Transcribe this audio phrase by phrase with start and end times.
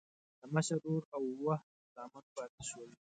[0.39, 1.55] د مشر ورور اووه
[1.93, 2.89] زامن پاتې شول.